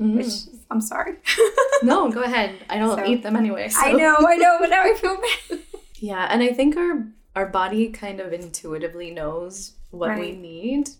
[0.00, 0.16] Mhm.
[0.16, 1.16] which is, i'm sorry
[1.82, 2.56] no, go ahead.
[2.70, 3.68] I don't So- eat them anyway.
[3.68, 3.80] So.
[3.80, 5.16] i know i know but now i feel
[5.50, 5.60] bad
[6.00, 10.90] Yeah, and I think our our body kind of intuitively knows what we need,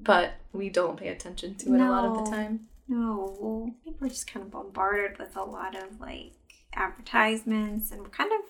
[0.00, 2.66] but we don't pay attention to it a lot of the time.
[2.88, 6.32] no i think we're just kind of bombarded with a lot of like
[6.74, 8.40] advertisements and we're kind of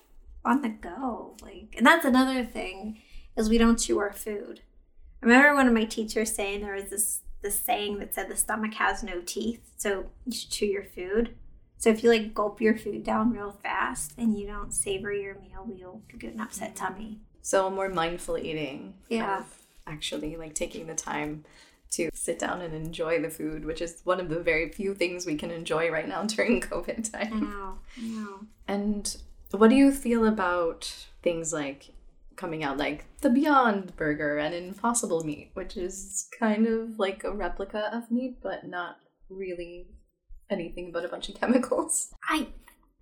[0.45, 2.97] on the go like and that's another thing
[3.35, 4.61] is we don't chew our food
[5.21, 8.35] I remember one of my teachers saying there was this this saying that said the
[8.35, 11.35] stomach has no teeth, so you should chew your food.
[11.77, 15.35] So if you like gulp your food down real fast and you don't savor your
[15.35, 17.19] meal, you'll get an upset tummy.
[17.41, 18.95] So more mindful eating.
[19.07, 19.43] Yeah.
[19.87, 21.45] Actually, like taking the time
[21.91, 25.25] to sit down and enjoy the food, which is one of the very few things
[25.25, 27.33] we can enjoy right now during COVID time.
[27.33, 28.39] I know, I know.
[28.67, 29.17] And
[29.51, 31.89] what do you feel about things like
[32.39, 37.31] coming out like the Beyond Burger and Impossible Meat, which is kind of like a
[37.31, 38.95] replica of meat, but not
[39.29, 39.87] really
[40.49, 42.11] anything but a bunch of chemicals?
[42.27, 42.47] I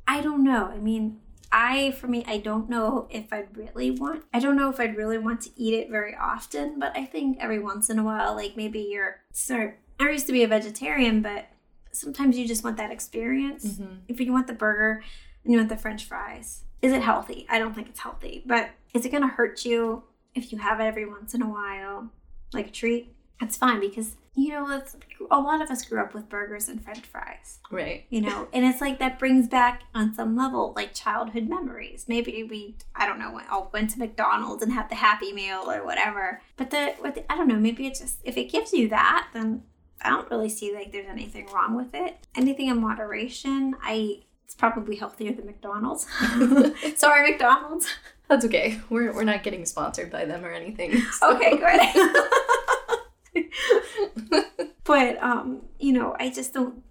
[0.08, 0.65] I don't know.
[0.65, 1.19] I mean,
[1.52, 4.23] I for me, I don't know if I'd really want.
[4.34, 7.38] I don't know if I'd really want to eat it very often, but I think
[7.39, 9.17] every once in a while, like maybe you're.
[9.34, 11.47] Sorry, I used to be a vegetarian, but
[11.91, 13.65] sometimes you just want that experience.
[13.65, 13.95] Mm-hmm.
[14.08, 15.04] If you want the burger
[15.43, 17.45] and you want the French fries, is it healthy?
[17.50, 20.84] I don't think it's healthy, but is it gonna hurt you if you have it
[20.84, 22.10] every once in a while,
[22.52, 23.14] like a treat?
[23.40, 24.96] That's fine because you know it's,
[25.30, 27.60] a lot of us grew up with burgers and French fries.
[27.72, 28.06] Right.
[28.10, 32.06] you know and it's like that brings back on some level like childhood memories.
[32.08, 35.70] Maybe we i don't know went, all went to mcdonald's and had the happy meal
[35.70, 36.42] or whatever.
[36.56, 39.28] But the, with the i don't know maybe it's just if it gives you that
[39.34, 39.64] then
[40.02, 42.18] i don't really see like there's anything wrong with it.
[42.36, 46.08] Anything in moderation i it's probably healthier than mcdonald's
[46.96, 47.88] sorry mcdonald's
[48.30, 48.80] That's okay.
[48.90, 51.00] We're, we're not getting sponsored by them or anything.
[51.20, 53.46] so- okay good
[54.84, 56.84] but um you know i just don't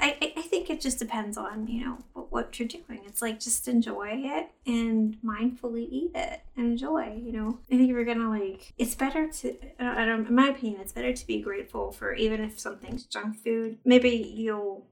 [0.00, 1.98] I, I- think it just depends on you know
[2.30, 3.00] what you're doing.
[3.06, 7.20] It's like just enjoy it and mindfully eat it and enjoy.
[7.22, 8.72] You know, I think we're gonna like.
[8.78, 9.56] It's better to.
[9.78, 10.26] I don't.
[10.28, 13.78] In my opinion, it's better to be grateful for even if something's junk food.
[13.84, 14.86] Maybe you'll.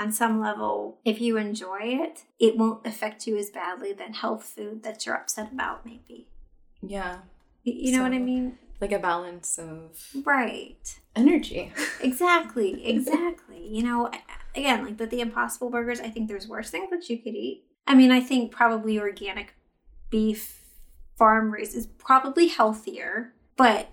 [0.00, 4.44] On some level, if you enjoy it, it won't affect you as badly than health
[4.44, 6.26] food that you're upset about, maybe.
[6.80, 7.18] Yeah.
[7.64, 8.56] You, know what I mean?
[8.80, 10.98] Like a balance of Right.
[11.14, 11.70] energy.
[12.00, 13.68] Exactly, exactly.
[13.68, 14.10] you know,
[14.54, 17.64] again, like with the Impossible Burgers, I think there's worse things that you could eat.
[17.86, 19.52] I mean, I think probably organic
[20.08, 20.64] beef,
[21.18, 23.90] farm raised is probably healthier, but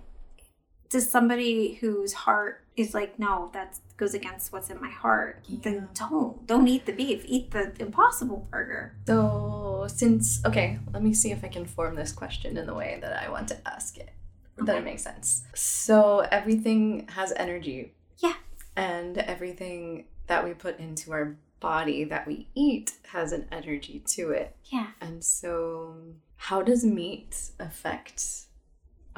[0.90, 5.58] to somebody whose heart is like, no, that goes against what's in my heart, Yeah.
[5.62, 6.46] then don't.
[6.46, 7.24] Don't eat the beef.
[7.26, 8.94] Eat the Impossible Burger.
[9.06, 12.98] So, since, okay, let me see if I can form this question in the way
[13.02, 14.10] that I want to ask it,
[14.58, 15.42] that it makes sense.
[15.54, 17.94] So, everything has energy.
[18.18, 18.34] Yeah.
[18.76, 24.30] And everything that we put into our body that we eat has an energy to
[24.30, 24.54] it.
[24.66, 24.88] Yeah.
[25.00, 25.96] And so,
[26.36, 28.24] how does meat affect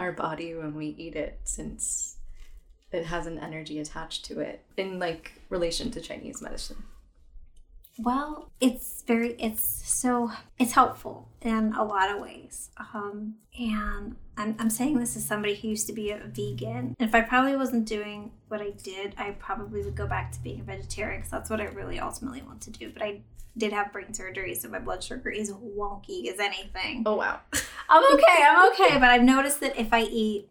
[0.00, 2.16] our body when we eat it since
[2.90, 6.82] it has an energy attached to it in like relation to Chinese medicine?
[8.02, 12.70] Well, it's very, it's so, it's helpful in a lot of ways.
[12.94, 16.94] Um, and I'm, I'm saying this as somebody who used to be a vegan.
[16.98, 20.60] If I probably wasn't doing what I did, I probably would go back to being
[20.60, 22.90] a vegetarian because that's what I really ultimately want to do.
[22.90, 23.20] But I
[23.58, 27.02] did have brain surgery, so my blood sugar is wonky as anything.
[27.04, 27.40] Oh, wow.
[27.88, 28.94] I'm okay, I'm okay.
[28.94, 30.48] But I've noticed that if I eat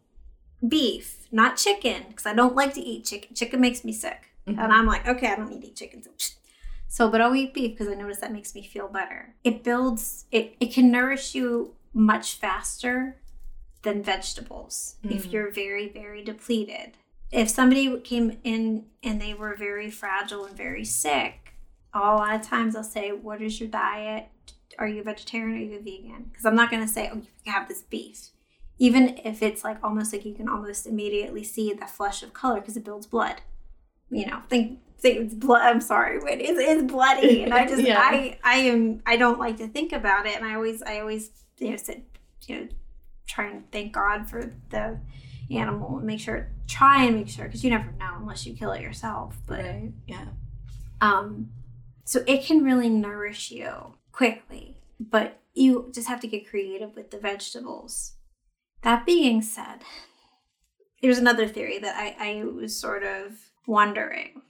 [0.68, 4.26] beef, not chicken, because I don't like to eat chicken, chicken makes me sick.
[4.48, 4.60] Mhm.
[4.62, 6.04] And I'm like, okay, I don't need to eat chicken.
[6.04, 6.10] So,
[6.91, 9.36] so but I'll eat beef because I notice that makes me feel better.
[9.43, 13.15] It builds, it, it can nourish you much faster
[13.84, 15.32] than vegetables if Mm.
[15.32, 16.97] you're very, very depleted.
[17.32, 21.54] If somebody came in and they were very fragile and very sick,
[21.93, 24.28] a lot of times I'll say, What is your diet?
[24.78, 26.25] Are you a vegetarian or are you a vegan?
[26.30, 28.30] Because I'm not going to say, Oh, you can have this beef.
[28.80, 32.60] Even if it's like almost like you can almost immediately see the flush of color
[32.60, 33.41] because it builds blood.
[34.10, 35.62] You know, think it's blood.
[35.62, 38.00] I'm sorry, but it's, it's bloody, and I just Yeah.
[38.00, 41.32] I I am I don't like to think about it, and I always I always
[41.58, 42.04] you know sit
[42.48, 42.68] you know
[43.28, 45.00] try and thank God for the
[45.52, 48.72] animal and make sure try and make sure because you never know unless you kill
[48.72, 49.38] it yourself.
[49.46, 49.92] But Right?
[50.08, 50.26] Yeah.
[51.02, 51.50] um,
[52.06, 57.12] so it can really nourish you quickly, but you just have to get creative with
[57.12, 58.14] the vegetables.
[58.82, 59.80] That being said,
[61.02, 64.42] there's another theory that I, I was sort of wondering.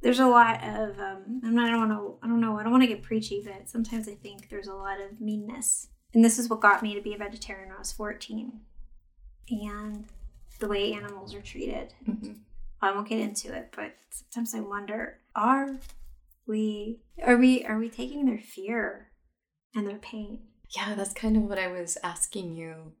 [0.00, 2.62] There's a lot of um, I'm not, I don't want to I don't know I
[2.62, 6.24] don't want to get preachy, but sometimes I think there's a lot of meanness, and
[6.24, 8.60] this is what got me to be a vegetarian when I was 14,
[9.50, 10.04] and
[10.60, 11.94] the way animals are treated.
[12.06, 12.36] Mhm.
[12.80, 15.78] I won't get into it, but sometimes I wonder: Are
[16.46, 19.10] we are we are we taking their fear
[19.74, 20.40] and their pain?
[20.76, 22.92] Yeah, that's kind of what I was asking you.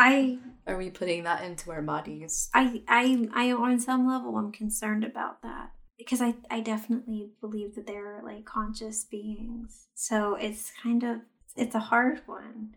[0.00, 2.48] I Are we putting that into our bodies?
[2.54, 7.74] I I I on some level I'm concerned about that because I I definitely believe
[7.74, 9.88] that they're like conscious beings.
[9.94, 11.20] So it's kind of
[11.56, 12.76] it's a hard one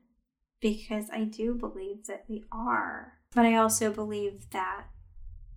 [0.59, 3.13] because I do believe that we are.
[3.33, 4.85] But I also believe that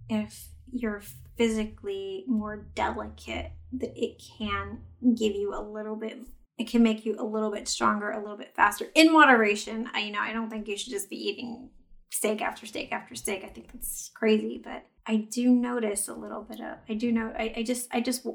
[0.09, 1.03] if you're
[1.37, 4.81] physically more delicate that it can
[5.17, 6.19] give you a little bit
[6.57, 9.91] it can make you a little bit stronger, a little bit faster in moderation.
[9.93, 11.71] I you know, I don't think you should just be eating
[12.15, 13.43] steak after steak after steak.
[13.45, 17.33] I think that's crazy, but I do notice a little bit of I do know
[17.39, 18.27] I, I just I just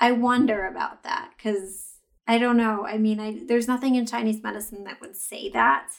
[0.00, 2.84] I wonder about that cuz I don't know.
[2.86, 5.90] I mean, I there's nothing in Chinese medicine that would say that.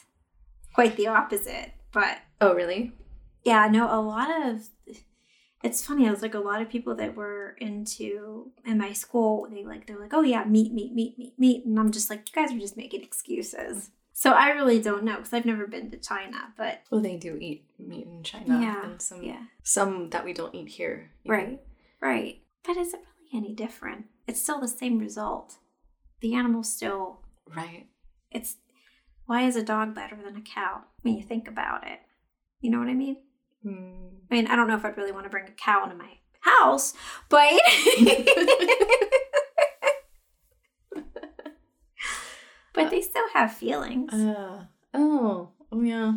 [0.74, 1.72] Quite the opposite.
[1.92, 2.92] But Oh, really?
[3.44, 4.68] yeah, no, a lot of
[5.64, 6.06] it's funny.
[6.06, 9.48] I was like a lot of people that were into in my school.
[9.50, 12.20] They like they're like, oh yeah, meat, meat, meat, meat, meat, and I'm just like,
[12.28, 13.90] you guys are just making excuses.
[14.18, 17.36] So I really don't know because I've never been to China, but Well, they do
[17.40, 18.58] eat meat in China.
[18.60, 21.12] Yeah, And some, yeah, some that we don't eat here.
[21.24, 21.36] even.
[21.38, 21.60] right,
[22.00, 22.40] right.
[22.64, 22.98] But is it
[23.30, 24.06] really any different?
[24.26, 25.58] It's still the same result.
[26.20, 27.20] The animal's still.
[27.56, 27.86] Right.
[28.32, 28.56] It's
[29.26, 32.00] why is a dog better than a cow when you think about it?
[32.60, 33.18] You know what I mean?
[33.62, 34.16] Hmm.
[34.32, 36.10] I mean, I don't know if I'd really want to bring a cow into my
[36.40, 36.92] house,
[37.28, 37.52] but
[42.74, 44.12] but they still have feelings.
[44.12, 46.12] Uh, oh, oh yeah.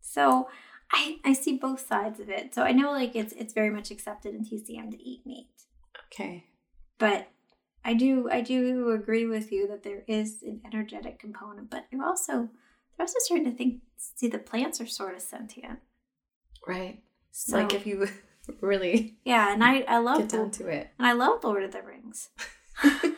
[0.00, 0.48] So
[0.92, 2.54] I I see both sides of it.
[2.54, 5.48] So I know like it's it's very much accepted in TCM to eat meat,
[6.12, 6.44] Okay.
[6.98, 7.28] but
[7.84, 12.04] I do I do agree with you that there is an energetic component, but you're
[12.04, 12.48] also
[12.96, 15.78] they're also starting to think see the plants are sort of sentient.
[16.66, 17.02] Right.
[17.32, 18.08] So like if you
[18.60, 20.90] really yeah, and I I love get down Lord, to it.
[20.98, 22.30] and I love Lord of the Rings.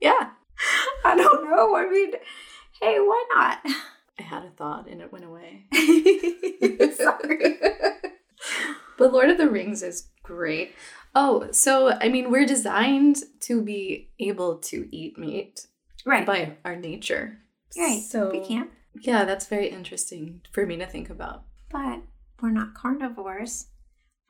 [0.00, 0.30] Yeah.
[1.04, 1.74] I don't know.
[1.76, 2.12] I mean,
[2.80, 3.58] hey, why not?
[4.18, 5.64] I had a thought and it went away.
[6.96, 7.58] Sorry.
[8.98, 10.74] but Lord of the Rings is great.
[11.14, 15.66] Oh, so I mean, we're designed to be able to eat meat
[16.06, 16.24] Right.
[16.26, 17.38] by our nature.
[17.76, 18.00] right.
[18.02, 18.70] So we can't.
[19.00, 21.44] Yeah, that's very interesting for me to think about.
[21.70, 22.00] But
[22.42, 23.66] we're not carnivores.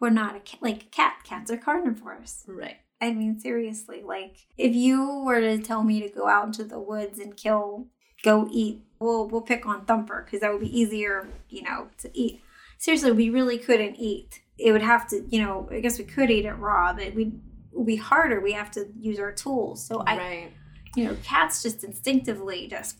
[0.01, 1.15] We're not a cat, like a cat.
[1.25, 2.45] Cats are carnivores.
[2.47, 2.77] Right.
[3.01, 6.79] I mean, seriously, like if you were to tell me to go out into the
[6.79, 7.87] woods and kill,
[8.23, 12.11] go eat, we'll we'll pick on Thumper because that would be easier, you know, to
[12.13, 12.43] eat.
[12.79, 14.43] Seriously, we really couldn't eat.
[14.59, 17.33] It would have to, you know, I guess we could eat it raw, but we
[17.73, 18.41] would be harder.
[18.41, 19.85] We have to use our tools.
[19.85, 20.53] So I, right.
[20.97, 22.97] you know, cats just instinctively just.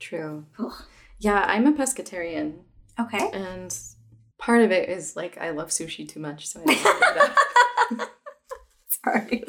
[0.00, 0.46] True.
[0.58, 0.72] Ugh.
[1.18, 2.54] Yeah, I'm a pescatarian,
[2.98, 3.30] Okay.
[3.32, 3.78] and
[4.38, 7.34] part of it is like I love sushi too much, so I.
[9.04, 9.44] Sorry.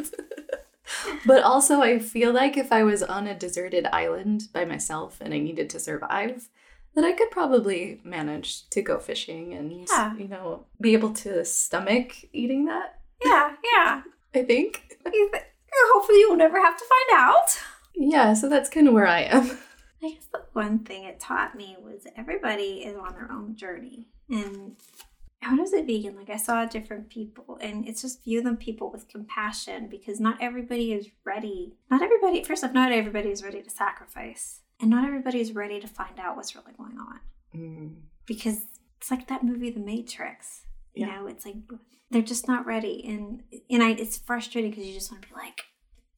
[1.25, 5.33] but also, I feel like if I was on a deserted island by myself and
[5.33, 6.49] I needed to survive,
[6.95, 10.15] that I could probably manage to go fishing and Yeah.
[10.17, 12.99] you know be able to stomach eating that.
[13.23, 14.01] Yeah, yeah.
[14.35, 14.97] I think.
[15.05, 15.43] Th-
[15.93, 17.57] Hopefully, you'll never have to find out.
[17.95, 19.57] Yeah, so that's kind of where I am.
[20.03, 24.07] I guess the one thing it taught me was everybody is on their own journey.
[24.29, 24.75] And
[25.49, 28.91] when does a vegan, like I saw different people, and it's just view them people
[28.91, 31.73] with compassion because not everybody is ready.
[31.89, 34.59] Not everybody, first off, not everybody is ready to sacrifice.
[34.79, 37.19] And not everybody is ready to find out what's really going on.
[37.55, 37.95] Mm.
[38.25, 38.61] Because
[38.97, 40.61] it's like that movie, The Matrix.
[40.93, 41.15] You Yeah.
[41.21, 41.55] know, it's like
[42.09, 43.03] they're just not ready.
[43.07, 45.61] And and I it's frustrating because you just want to be like,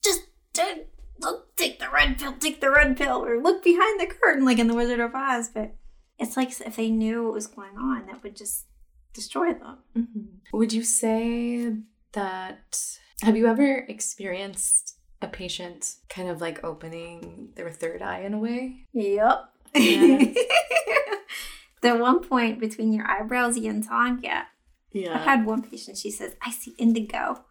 [0.04, 0.22] just
[0.60, 0.80] uh,
[1.20, 4.60] look, take the red pill, take the red pill, or look behind the curtain, like
[4.60, 5.50] in The Wizard of Oz.
[5.50, 5.76] But
[6.18, 8.66] it's like if they knew what was going on, that would just
[9.14, 9.78] destroy them.
[9.98, 10.58] Mm-hmm.
[10.58, 11.76] Would you say
[12.14, 18.34] that have you ever experienced a patient kind of like opening their third eye in
[18.34, 18.86] a way?
[18.94, 19.46] Yep.
[19.76, 20.18] Yeah.
[21.82, 24.46] the one point between your eyebrows, Yintang, yeah.
[24.94, 27.46] I had one patient, she says, I see indigo.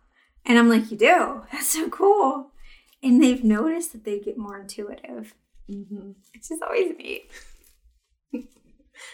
[0.45, 1.43] And I'm like, You do?
[1.51, 2.51] That's so cool.
[3.03, 5.35] And they've noticed that they get more intuitive,
[5.69, 7.31] hmm which is always neat.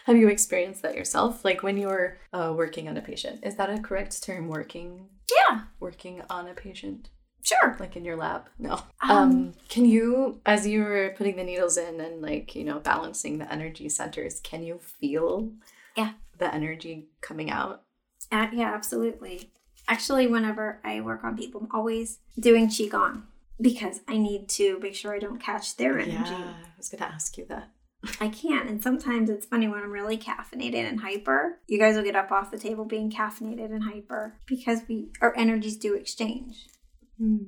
[0.07, 1.45] Have you experienced that yourself?
[1.45, 4.49] Like when you're uh, working on a patient, is that a correct term?
[4.49, 7.11] Working, Yeah, working on a patient,
[7.45, 7.77] sure.
[7.79, 8.43] like in your lab?
[8.59, 8.75] No.
[9.03, 12.79] Um, Um, can you, as you were putting the needles in and like you know
[12.81, 15.51] balancing the energy centers, can you feel?
[15.97, 16.13] Yeah.
[16.39, 17.83] The energy coming out.
[18.31, 19.51] Uh, yeah, absolutely.
[19.89, 23.23] Actually, whenever I work on people, I'm always doing Qigong
[23.61, 26.31] because I need to make sure I don't catch their energy.
[26.31, 27.71] Yeah, I was gonna ask you that.
[28.21, 28.69] I can't.
[28.69, 31.59] And sometimes it's funny when I'm really caffeinated and hyper.
[31.67, 35.37] You guys will get up off the table being caffeinated and hyper because we our
[35.37, 36.67] energies do exchange.
[37.19, 37.39] Hmm.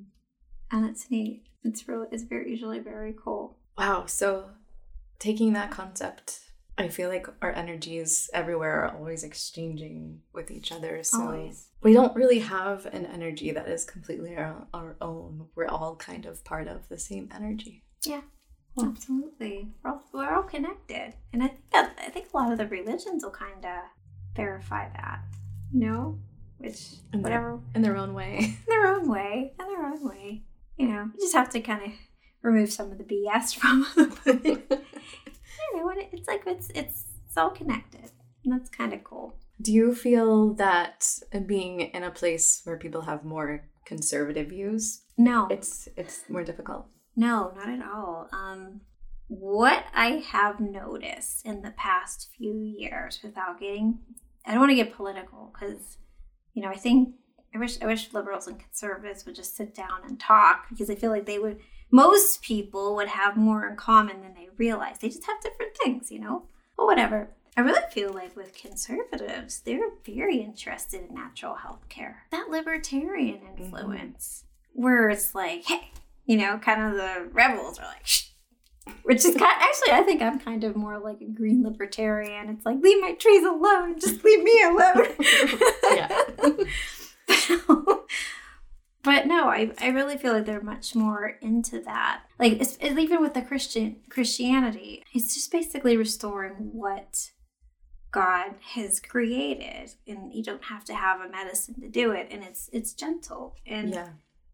[0.73, 1.45] And it's neat.
[1.65, 3.59] It's really it's very usually very cool.
[3.79, 4.07] Wow.
[4.07, 4.51] So
[5.19, 6.41] taking that concept,
[6.77, 11.03] I feel like our energies everywhere are always exchanging with each other.
[11.03, 11.69] So Always.
[11.83, 15.49] we don't really have an energy that is completely our, our own.
[15.55, 17.85] We're all kind of part of the same energy.
[18.05, 18.23] Yeah.
[18.89, 19.69] Absolutely.
[19.83, 21.15] We're all, we're all connected.
[21.33, 23.83] And I think that, I think a lot of the religions will kind of
[24.37, 25.21] verify that.
[25.73, 26.19] You know?
[26.59, 26.81] Which
[27.13, 28.39] In their- whatever In their own way.
[28.41, 30.43] in their own way, in their own way.
[30.77, 31.93] You know, you just have to kind of
[32.43, 34.13] remove some of the BS from them.
[34.27, 38.11] you know, it's like it's it's it's all connected,
[38.45, 39.37] and that's kind of cool.
[39.61, 41.07] Do you feel that
[41.47, 46.87] being in a place where people have more conservative views, No, it's it's more difficult?
[47.17, 48.29] No, not at all.
[48.33, 48.81] Um,
[49.29, 53.99] what I have noticed in the past few years, without getting,
[54.45, 55.99] I don't want to get political because,
[56.55, 57.15] you know, I think
[57.55, 60.95] I wish I wish liberals and conservatives would just sit down and talk because I
[60.95, 61.61] feel like they would.
[61.93, 64.99] Most people would have more in common than they realize.
[64.99, 66.45] They just have different things, you know.
[66.77, 67.31] But whatever.
[67.57, 72.25] I really feel like with conservatives, they're very interested in natural health care.
[72.31, 75.91] That libertarian influence, where it's like, hey,
[76.31, 78.29] you know, kind of the rebels are like, Shh.
[79.03, 79.43] which is kind.
[79.43, 82.49] of, Actually, I think I'm kind of more like a green libertarian.
[82.51, 85.09] It's like, leave my trees alone, just leave me alone.
[85.93, 86.23] Yeah.
[89.03, 92.23] but no, I, I really feel like they're much more into that.
[92.39, 97.31] Like it's, it's even with the Christian Christianity, it's just basically restoring what
[98.13, 102.45] God has created, and you don't have to have a medicine to do it, and
[102.45, 104.09] it's it's gentle and yeah.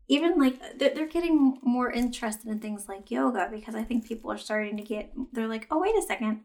[0.08, 4.30] Even like they're, they're getting more interested in things like yoga because I think people
[4.30, 6.42] are starting to get they're like, oh wait a second,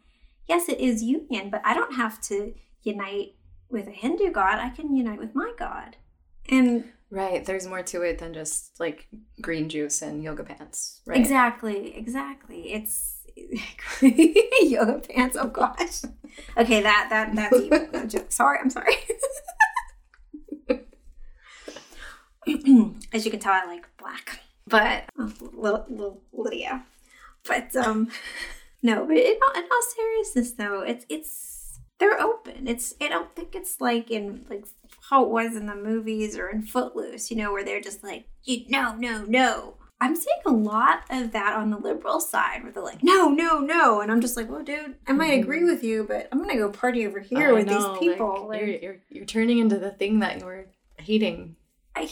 [0.47, 2.53] yes it is union, but I don't have to
[2.83, 3.35] unite
[3.69, 4.59] with a Hindu god.
[4.59, 5.97] I can unite with my God,
[6.49, 7.43] and Right.
[7.45, 9.09] There's more to it than just like
[9.41, 11.01] green juice and yoga pants.
[11.05, 11.19] Right.
[11.19, 12.71] Exactly, exactly.
[12.71, 13.17] It's
[14.61, 15.35] yoga pants.
[15.37, 16.03] Oh gosh.
[16.57, 17.87] Okay, that that that's evil.
[17.91, 18.31] No joke.
[18.31, 18.95] Sorry, I'm sorry.
[23.13, 26.85] As you can tell, I like black, but oh, little, little Lydia.
[27.47, 28.09] But um,
[28.83, 29.05] no.
[29.05, 32.67] But in all, in all seriousness, though, it's it's they're open.
[32.67, 34.65] It's I don't think it's like in like
[35.09, 38.25] how it was in the movies or in Footloose, you know, where they're just like,
[38.43, 39.75] you no, no, no.
[39.99, 43.59] I'm seeing a lot of that on the liberal side where they're like, no, no,
[43.59, 44.01] no.
[44.01, 46.57] And I'm just like, well, dude, I might agree with you, but I'm going to
[46.57, 48.47] go party over here I with know, these people.
[48.49, 50.65] Like, Like, you're, you're you're turning into the thing that you were
[50.97, 51.55] hating.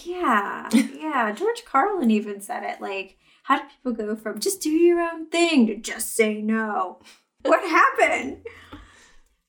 [0.06, 1.32] Yeah, yeah.
[1.32, 2.80] George Carlin even said it.
[2.82, 7.00] Like, how do people go from just do your own thing to just say no?
[7.44, 8.46] What happened?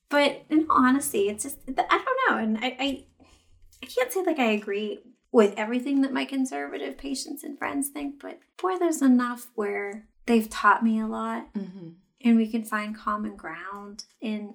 [0.08, 1.72] But in all honesty, it's just I
[2.04, 3.04] don't know, and I, I
[3.82, 5.00] I can't say like I agree
[5.32, 10.50] with everything that my conservative patients and friends think, but boy, there's enough where they've
[10.50, 11.90] taught me a lot Mm-hmm.
[12.24, 14.04] and we can find common ground.
[14.20, 14.54] And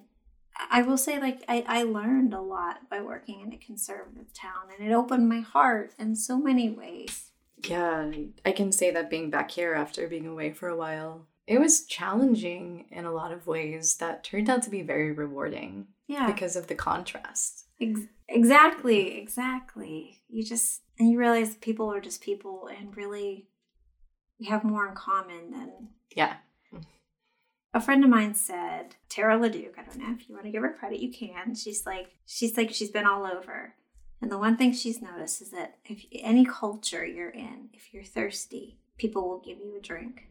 [0.70, 4.68] I will say, like, I, I learned a lot by working in a conservative town,
[4.78, 7.30] and it opened my heart in so many ways.
[7.66, 8.10] Yeah,
[8.44, 11.84] I can say that being back here after being away for a while, it was
[11.86, 16.56] challenging in a lot of ways that turned out to be very rewarding Yeah, because
[16.56, 17.66] of the contrast.
[17.80, 20.22] ex- exactly, exactly.
[20.28, 23.48] You just and you realize people are just people, and really,
[24.40, 26.36] we have more in common than Yeah.
[27.74, 30.62] A friend of mine said tara leduc i don't know if you want to give
[30.62, 31.54] her credit you can.
[31.54, 33.74] She's like she's like she's been all over.
[34.20, 38.04] And the one thing she's noticed is that if any culture you're in if you're
[38.04, 40.28] thirsty people will give you a drink.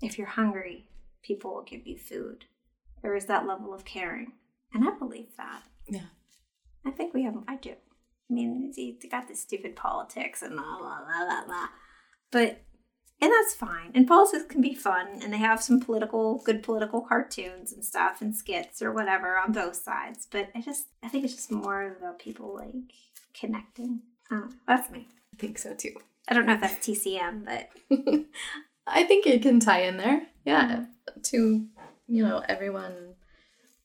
[0.00, 0.88] If you're hungry
[1.22, 2.46] people will give you food.
[3.02, 4.32] There is that level of caring.
[4.72, 5.62] And i believe that.
[5.88, 6.10] Yeah.
[6.86, 7.70] i think we have i do.
[8.30, 11.68] I mean it's, you got this stupid politics and blah blah blah blah blah.
[12.30, 12.62] But
[13.22, 13.92] and that's fine.
[13.94, 18.20] And politics can be fun, and they have some political, good political cartoons and stuff,
[18.20, 20.26] and skits or whatever on both sides.
[20.28, 22.74] But I just, I think it's just more about people like
[23.32, 24.00] connecting.
[24.32, 25.06] Oh, that's me.
[25.32, 25.94] I think so too.
[26.28, 27.68] I don't know if that's TCM, but
[28.88, 30.22] I think it can tie in there.
[30.44, 30.70] Yeah.
[30.70, 31.20] Mm-hmm.
[31.22, 31.66] To,
[32.08, 33.14] you know, everyone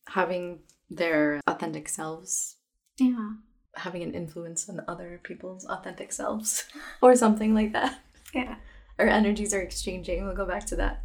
[0.08, 0.60] having
[0.90, 2.56] their authentic selves,
[2.98, 3.34] yeah,
[3.76, 6.66] having an influence on other people's authentic selves,
[7.04, 8.00] or something like that.
[8.34, 8.56] yeah,
[9.00, 10.26] Our energies are exchanging.
[10.26, 11.04] We'll go back to that.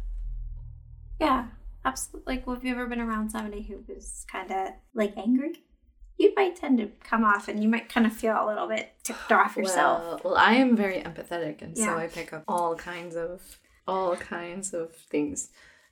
[1.19, 1.45] yeah,
[1.85, 2.35] absolutely.
[2.35, 5.63] Like, well, have you ever been around somebody who was kind of like angry?
[6.17, 8.91] You might tend to come off, and you might kind of feel a little bit
[9.03, 10.01] ticked off yourself.
[10.03, 13.41] Well, well, I am very empathetic, and so I pick up all kinds of
[13.87, 15.49] all kinds of things.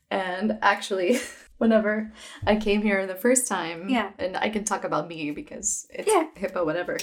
[0.09, 1.19] And actually,
[1.57, 2.11] whenever
[2.45, 4.11] I came here the first time, Yeah.
[4.19, 6.27] and I can talk about me because it's Yeah.
[6.37, 6.97] HIPAA, whatever.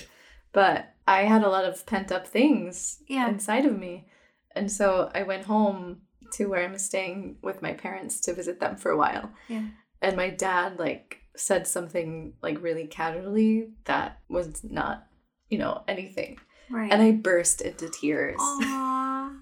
[0.52, 3.28] But I had a lot of pent up things Yeah.
[3.28, 4.06] inside of me,
[4.54, 8.76] and so I went home to where I'm staying with my parents to visit them
[8.76, 9.30] for a while.
[9.48, 9.66] Yeah.
[10.02, 15.06] And my dad like said something like really casually that was not,
[15.48, 16.38] you know, anything
[16.70, 16.92] right.
[16.92, 18.40] and I burst into tears.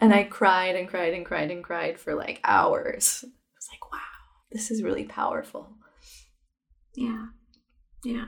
[0.00, 3.24] And I cried and cried and cried and cried for like hours.
[3.24, 3.98] I was like, wow,
[4.50, 5.70] this is really powerful.
[6.94, 7.28] Yeah,
[8.04, 8.26] yeah,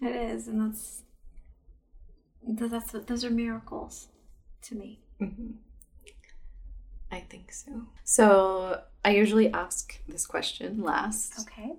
[0.00, 1.02] it is, and that's
[2.58, 4.08] th- that's those are miracles
[4.62, 5.02] to me.
[5.20, 5.54] Mhm.
[7.10, 7.86] I think so.
[8.04, 11.38] So I usually ask this question last.
[11.40, 11.76] Okay.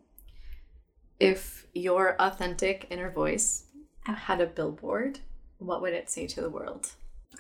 [1.20, 3.66] If your authentic inner voice
[4.06, 5.20] had a billboard,
[5.58, 6.92] what would it say to the world?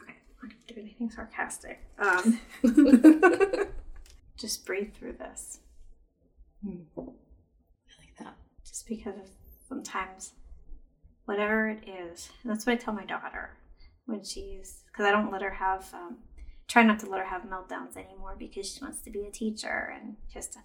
[0.01, 0.13] Okay.
[0.41, 1.79] I'm not gonna do anything sarcastic.
[1.97, 2.39] Um,
[4.37, 5.59] just breathe through this,
[6.63, 6.81] Hmm.
[6.97, 7.01] I
[7.99, 8.35] like that.
[8.65, 9.29] just because
[9.69, 10.33] sometimes,
[11.25, 13.51] whatever it is, that's what I tell my daughter
[14.07, 15.93] when she's because I don't let her have.
[15.93, 16.17] Um,
[16.67, 19.93] try not to let her have meltdowns anymore because she wants to be a teacher
[19.95, 20.59] and just to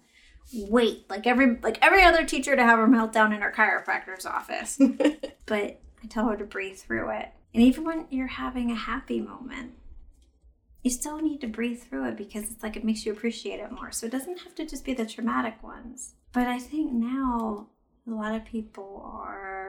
[0.53, 4.77] wait like every like every other teacher to have her meltdown in her chiropractor's office
[5.45, 7.29] but I tell her to breathe through it.
[7.53, 9.73] And even when you're having a happy moment,
[10.83, 13.71] you still need to breathe through it because it's like it makes you appreciate it
[13.71, 13.91] more.
[13.91, 16.15] So it doesn't have to just be the traumatic ones.
[16.33, 17.67] But I think now
[18.05, 19.62] a lot of people are.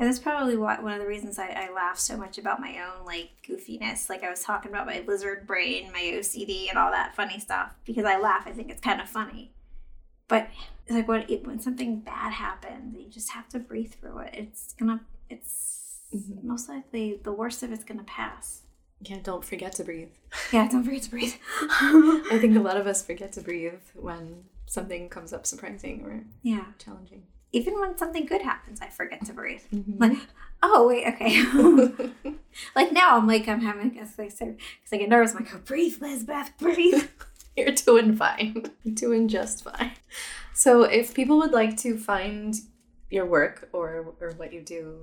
[0.00, 2.78] And that's probably what, one of the reasons I, I laugh so much about my
[2.84, 4.08] own like goofiness.
[4.08, 7.72] Like I was talking about my lizard brain, my OCD, and all that funny stuff
[7.84, 8.44] because I laugh.
[8.46, 9.52] I think it's kind of funny.
[10.26, 10.48] But
[10.86, 14.30] it's like when it, when something bad happens, you just have to breathe through it.
[14.34, 15.00] It's gonna.
[15.28, 15.76] It's
[16.14, 16.42] Mhm.
[16.42, 18.62] most likely the worst of it's gonna pass.
[19.02, 20.10] Yeah, don't forget to breathe.
[20.52, 21.34] Yeah, don't forget to breathe.
[21.60, 26.24] I think a lot of us forget to breathe when something comes up surprising or
[26.42, 27.24] yeah, challenging.
[27.52, 29.62] Even when something good happens, I forget to breathe.
[29.72, 29.98] Mhm.
[30.00, 30.18] Like,
[30.62, 31.42] oh wait, okay.
[32.76, 35.34] like now I'm like I'm having a like because I get nervous.
[35.34, 37.08] I'm like, oh, breathe, Lisbeth, breathe.
[37.56, 38.64] You're doing fine.
[38.84, 39.92] You're doing just fine.
[40.54, 42.54] So, if people would like to find
[43.10, 44.98] your work or or what you do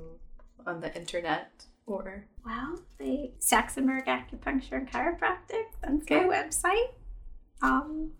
[0.66, 5.66] on the internet, or well, the Saxonburg Acupuncture and Chiropractic.
[5.82, 6.26] That's Okay.
[6.26, 6.90] my website.
[7.62, 8.12] Um,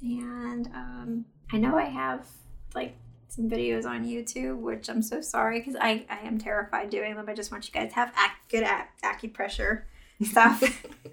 [0.00, 2.26] and um, I know I have
[2.74, 2.96] like
[3.28, 7.26] some videos on YouTube, which I'm so sorry because I I am terrified doing them.
[7.28, 9.82] I just want you guys to have ac- good ac- acupressure
[10.22, 10.60] stuff.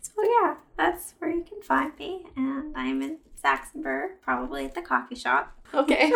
[0.00, 4.82] so yeah, that's where you can find me, and I'm in Saxonburg, probably at the
[4.82, 5.52] coffee shop.
[5.72, 6.12] okay,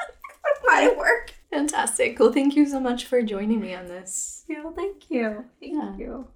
[0.66, 1.32] Might work.
[1.50, 2.18] fantastic.
[2.18, 4.44] Well, thank you so much for joining me on this.
[4.48, 5.44] Yeah, thank you.
[5.60, 5.96] Thank Yeah.
[5.96, 6.26] you.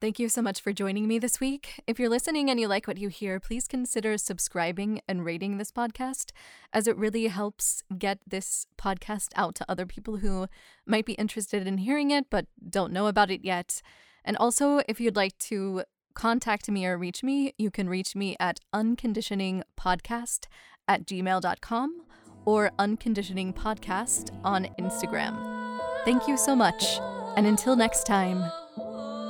[0.00, 1.82] Thank you so much for joining me this week.
[1.88, 5.72] If you're listening and you like what you hear, please consider subscribing and rating this
[5.72, 6.30] podcast,
[6.72, 10.46] as it really helps get this podcast out to other people who
[10.86, 13.82] might be interested in hearing it but don't know about it yet.
[14.24, 15.82] And also, if you'd like to
[16.14, 20.46] contact me or reach me, you can reach me at unconditioningpodcast
[20.86, 22.02] at gmail.com
[22.44, 25.80] or unconditioningpodcast on Instagram.
[26.04, 27.00] Thank you so much,
[27.36, 28.48] and until next time,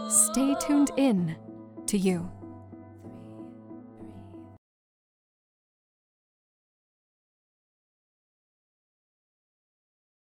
[0.09, 1.37] stay tuned in
[1.87, 2.38] to you.